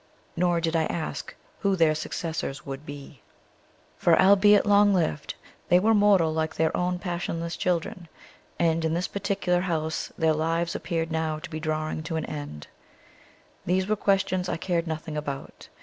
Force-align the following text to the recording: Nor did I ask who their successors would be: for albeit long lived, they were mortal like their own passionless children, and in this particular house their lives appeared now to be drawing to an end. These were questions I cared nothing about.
Nor 0.35 0.59
did 0.61 0.75
I 0.75 0.85
ask 0.85 1.35
who 1.59 1.75
their 1.75 1.93
successors 1.93 2.65
would 2.65 2.87
be: 2.87 3.21
for 3.99 4.19
albeit 4.19 4.65
long 4.65 4.95
lived, 4.95 5.35
they 5.69 5.79
were 5.79 5.93
mortal 5.93 6.33
like 6.33 6.55
their 6.55 6.75
own 6.75 6.97
passionless 6.97 7.55
children, 7.55 8.07
and 8.57 8.83
in 8.83 8.95
this 8.95 9.07
particular 9.07 9.61
house 9.61 10.11
their 10.17 10.33
lives 10.33 10.73
appeared 10.73 11.11
now 11.11 11.37
to 11.37 11.49
be 11.51 11.59
drawing 11.59 12.01
to 12.01 12.15
an 12.15 12.25
end. 12.25 12.65
These 13.67 13.85
were 13.85 13.95
questions 13.95 14.49
I 14.49 14.57
cared 14.57 14.87
nothing 14.87 15.15
about. 15.15 15.69